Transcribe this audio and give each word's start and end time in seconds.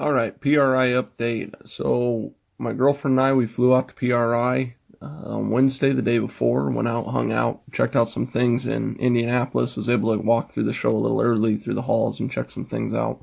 All 0.00 0.12
right, 0.12 0.40
PRI 0.40 0.92
update. 0.92 1.68
So 1.68 2.32
my 2.56 2.72
girlfriend 2.72 3.18
and 3.18 3.26
I, 3.26 3.34
we 3.34 3.46
flew 3.46 3.74
out 3.74 3.88
to 3.88 3.94
PRI 3.94 4.74
uh, 5.02 5.04
on 5.04 5.50
Wednesday, 5.50 5.92
the 5.92 6.00
day 6.00 6.16
before. 6.16 6.70
Went 6.70 6.88
out, 6.88 7.08
hung 7.08 7.32
out, 7.32 7.60
checked 7.70 7.94
out 7.94 8.08
some 8.08 8.26
things 8.26 8.64
in 8.64 8.96
Indianapolis. 8.96 9.76
Was 9.76 9.90
able 9.90 10.16
to 10.16 10.22
walk 10.22 10.50
through 10.50 10.62
the 10.62 10.72
show 10.72 10.96
a 10.96 10.96
little 10.96 11.20
early 11.20 11.58
through 11.58 11.74
the 11.74 11.82
halls 11.82 12.18
and 12.18 12.32
check 12.32 12.50
some 12.50 12.64
things 12.64 12.94
out. 12.94 13.22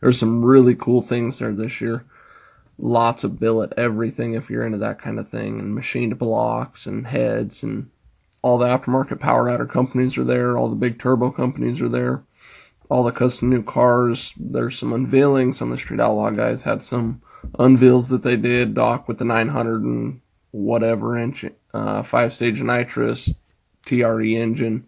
There's 0.00 0.16
some 0.16 0.44
really 0.44 0.76
cool 0.76 1.02
things 1.02 1.40
there 1.40 1.52
this 1.52 1.80
year. 1.80 2.04
Lots 2.78 3.24
of 3.24 3.40
billet 3.40 3.72
everything 3.76 4.34
if 4.34 4.48
you're 4.48 4.64
into 4.64 4.78
that 4.78 5.00
kind 5.00 5.18
of 5.18 5.28
thing, 5.28 5.58
and 5.58 5.74
machined 5.74 6.16
blocks 6.20 6.86
and 6.86 7.08
heads 7.08 7.64
and 7.64 7.90
all 8.42 8.58
the 8.58 8.66
aftermarket 8.66 9.18
power 9.18 9.50
adder 9.50 9.66
companies 9.66 10.16
are 10.16 10.22
there. 10.22 10.56
All 10.56 10.68
the 10.68 10.76
big 10.76 11.00
turbo 11.00 11.32
companies 11.32 11.80
are 11.80 11.88
there 11.88 12.22
all 12.90 13.04
the 13.04 13.12
custom 13.12 13.48
new 13.48 13.62
cars. 13.62 14.34
There's 14.36 14.78
some 14.78 14.92
unveilings. 14.92 15.54
Some 15.54 15.70
of 15.70 15.78
the 15.78 15.82
Street 15.82 16.00
Outlaw 16.00 16.30
guys 16.30 16.64
had 16.64 16.82
some 16.82 17.22
unveils 17.58 18.08
that 18.08 18.22
they 18.22 18.36
did. 18.36 18.74
Doc 18.74 19.08
with 19.08 19.18
the 19.18 19.24
900 19.24 19.82
and 19.82 20.20
whatever 20.50 21.16
inch 21.16 21.44
uh, 21.72 22.02
five 22.02 22.34
stage 22.34 22.60
nitrous 22.60 23.32
TRE 23.86 24.36
engine. 24.36 24.86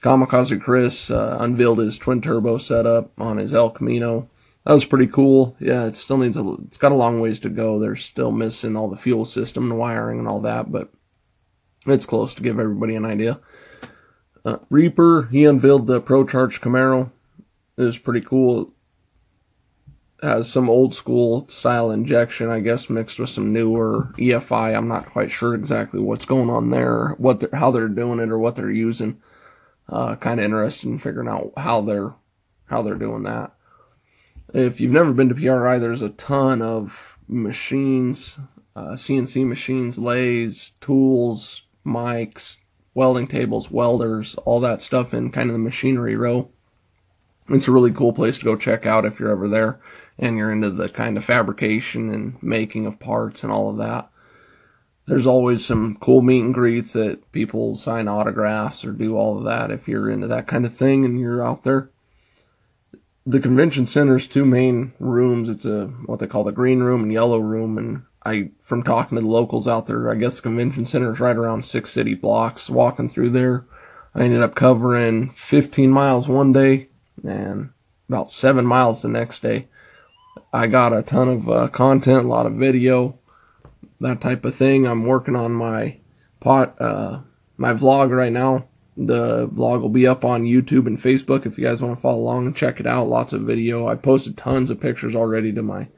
Kamikaze 0.00 0.60
Chris 0.60 1.10
uh, 1.10 1.38
unveiled 1.40 1.78
his 1.78 1.96
twin 1.96 2.20
turbo 2.20 2.58
setup 2.58 3.18
on 3.18 3.38
his 3.38 3.54
El 3.54 3.70
Camino. 3.70 4.28
That 4.64 4.72
was 4.72 4.84
pretty 4.84 5.06
cool. 5.06 5.56
Yeah, 5.60 5.86
it 5.86 5.96
still 5.96 6.18
needs 6.18 6.36
a. 6.36 6.56
It's 6.66 6.76
got 6.76 6.92
a 6.92 6.96
long 6.96 7.20
ways 7.20 7.38
to 7.40 7.48
go. 7.48 7.78
They're 7.78 7.96
still 7.96 8.32
missing 8.32 8.76
all 8.76 8.88
the 8.88 8.96
fuel 8.96 9.24
system 9.24 9.70
and 9.70 9.78
wiring 9.78 10.18
and 10.18 10.26
all 10.26 10.40
that, 10.40 10.72
but 10.72 10.92
it's 11.86 12.04
close 12.04 12.34
to 12.34 12.42
give 12.42 12.58
everybody 12.58 12.96
an 12.96 13.04
idea. 13.04 13.40
Uh, 14.46 14.58
Reaper, 14.70 15.28
he 15.32 15.44
unveiled 15.44 15.88
the 15.88 16.00
Pro 16.00 16.24
Charge 16.24 16.60
Camaro. 16.60 17.10
It 17.76 17.82
was 17.82 17.98
pretty 17.98 18.20
cool. 18.20 18.72
It 20.22 20.26
has 20.26 20.48
some 20.48 20.70
old 20.70 20.94
school 20.94 21.48
style 21.48 21.90
injection, 21.90 22.48
I 22.48 22.60
guess, 22.60 22.88
mixed 22.88 23.18
with 23.18 23.28
some 23.28 23.52
newer 23.52 24.14
EFI. 24.18 24.76
I'm 24.76 24.86
not 24.86 25.10
quite 25.10 25.32
sure 25.32 25.52
exactly 25.52 25.98
what's 25.98 26.24
going 26.24 26.48
on 26.48 26.70
there, 26.70 27.16
what 27.18 27.40
they're, 27.40 27.58
how 27.58 27.72
they're 27.72 27.88
doing 27.88 28.20
it, 28.20 28.30
or 28.30 28.38
what 28.38 28.54
they're 28.54 28.70
using. 28.70 29.20
Uh, 29.88 30.14
kind 30.14 30.38
of 30.38 30.46
interested 30.46 30.88
in 30.90 31.00
figuring 31.00 31.28
out 31.28 31.52
how 31.56 31.80
they're 31.80 32.14
how 32.66 32.82
they're 32.82 32.94
doing 32.94 33.24
that. 33.24 33.52
If 34.54 34.80
you've 34.80 34.92
never 34.92 35.12
been 35.12 35.28
to 35.28 35.34
PRI, 35.34 35.78
there's 35.78 36.02
a 36.02 36.10
ton 36.10 36.62
of 36.62 37.18
machines, 37.26 38.38
uh, 38.76 38.92
CNC 38.92 39.44
machines, 39.44 39.98
lathes, 39.98 40.72
tools, 40.80 41.62
mics, 41.84 42.58
welding 42.96 43.26
tables, 43.26 43.70
welders, 43.70 44.34
all 44.46 44.58
that 44.58 44.80
stuff 44.80 45.12
in 45.12 45.30
kind 45.30 45.50
of 45.50 45.52
the 45.52 45.58
machinery 45.58 46.16
row. 46.16 46.48
It's 47.50 47.68
a 47.68 47.72
really 47.72 47.92
cool 47.92 48.14
place 48.14 48.38
to 48.38 48.44
go 48.44 48.56
check 48.56 48.86
out 48.86 49.04
if 49.04 49.20
you're 49.20 49.30
ever 49.30 49.46
there 49.46 49.78
and 50.18 50.38
you're 50.38 50.50
into 50.50 50.70
the 50.70 50.88
kind 50.88 51.18
of 51.18 51.24
fabrication 51.24 52.10
and 52.10 52.42
making 52.42 52.86
of 52.86 52.98
parts 52.98 53.42
and 53.42 53.52
all 53.52 53.68
of 53.68 53.76
that. 53.76 54.10
There's 55.04 55.26
always 55.26 55.64
some 55.64 55.98
cool 56.00 56.22
meet 56.22 56.42
and 56.42 56.54
greets 56.54 56.94
that 56.94 57.30
people 57.32 57.76
sign 57.76 58.08
autographs 58.08 58.82
or 58.82 58.92
do 58.92 59.14
all 59.14 59.36
of 59.36 59.44
that 59.44 59.70
if 59.70 59.86
you're 59.86 60.10
into 60.10 60.26
that 60.28 60.46
kind 60.46 60.64
of 60.64 60.74
thing 60.74 61.04
and 61.04 61.20
you're 61.20 61.46
out 61.46 61.64
there. 61.64 61.90
The 63.26 63.40
convention 63.40 63.84
center's 63.84 64.26
two 64.26 64.46
main 64.46 64.94
rooms. 64.98 65.50
It's 65.50 65.66
a 65.66 65.88
what 66.06 66.18
they 66.18 66.26
call 66.26 66.44
the 66.44 66.50
green 66.50 66.80
room 66.82 67.02
and 67.02 67.12
yellow 67.12 67.38
room, 67.38 67.76
and 67.76 68.04
I, 68.26 68.50
from 68.60 68.82
talking 68.82 69.16
to 69.16 69.22
the 69.22 69.30
locals 69.30 69.68
out 69.68 69.86
there, 69.86 70.10
I 70.10 70.16
guess 70.16 70.36
the 70.36 70.42
convention 70.42 70.84
center 70.84 71.12
is 71.12 71.20
right 71.20 71.36
around 71.36 71.64
six 71.64 71.90
city 71.90 72.14
blocks. 72.14 72.68
Walking 72.68 73.08
through 73.08 73.30
there, 73.30 73.64
I 74.16 74.22
ended 74.22 74.42
up 74.42 74.56
covering 74.56 75.30
15 75.30 75.90
miles 75.90 76.26
one 76.26 76.52
day 76.52 76.88
and 77.22 77.70
about 78.08 78.30
seven 78.30 78.66
miles 78.66 79.02
the 79.02 79.08
next 79.08 79.40
day. 79.40 79.68
I 80.52 80.66
got 80.66 80.92
a 80.92 81.02
ton 81.02 81.28
of 81.28 81.48
uh, 81.48 81.68
content, 81.68 82.24
a 82.24 82.28
lot 82.28 82.46
of 82.46 82.54
video, 82.54 83.16
that 84.00 84.20
type 84.20 84.44
of 84.44 84.56
thing. 84.56 84.86
I'm 84.86 85.04
working 85.04 85.36
on 85.36 85.52
my 85.52 85.98
pot, 86.40 86.80
uh, 86.80 87.20
my 87.56 87.72
vlog 87.74 88.10
right 88.10 88.32
now. 88.32 88.66
The 88.96 89.46
vlog 89.48 89.82
will 89.82 89.88
be 89.88 90.06
up 90.06 90.24
on 90.24 90.44
YouTube 90.44 90.86
and 90.86 91.00
Facebook 91.00 91.46
if 91.46 91.58
you 91.58 91.64
guys 91.64 91.80
want 91.80 91.94
to 91.94 92.00
follow 92.00 92.18
along 92.18 92.46
and 92.46 92.56
check 92.56 92.80
it 92.80 92.86
out. 92.86 93.08
Lots 93.08 93.32
of 93.32 93.42
video. 93.42 93.86
I 93.86 93.94
posted 93.94 94.36
tons 94.36 94.70
of 94.70 94.80
pictures 94.80 95.14
already 95.14 95.52
to 95.52 95.62
my 95.62 95.88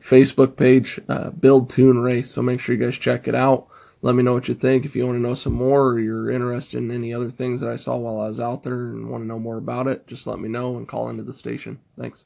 Facebook 0.00 0.56
page, 0.56 1.00
uh, 1.08 1.30
Build 1.30 1.70
Tune 1.70 1.98
Race. 1.98 2.30
So 2.30 2.42
make 2.42 2.60
sure 2.60 2.74
you 2.74 2.84
guys 2.84 2.96
check 2.96 3.28
it 3.28 3.34
out. 3.34 3.68
Let 4.02 4.14
me 4.14 4.22
know 4.22 4.34
what 4.34 4.48
you 4.48 4.54
think. 4.54 4.84
If 4.84 4.94
you 4.94 5.06
want 5.06 5.16
to 5.16 5.22
know 5.22 5.34
some 5.34 5.54
more 5.54 5.88
or 5.88 5.98
you're 5.98 6.30
interested 6.30 6.78
in 6.78 6.90
any 6.90 7.14
other 7.14 7.30
things 7.30 7.60
that 7.60 7.70
I 7.70 7.76
saw 7.76 7.96
while 7.96 8.20
I 8.20 8.28
was 8.28 8.38
out 8.38 8.62
there 8.62 8.74
and 8.74 9.08
want 9.08 9.22
to 9.22 9.28
know 9.28 9.38
more 9.38 9.56
about 9.56 9.86
it, 9.86 10.06
just 10.06 10.26
let 10.26 10.38
me 10.38 10.48
know 10.48 10.76
and 10.76 10.86
call 10.86 11.08
into 11.08 11.22
the 11.22 11.32
station. 11.32 11.80
Thanks. 11.98 12.24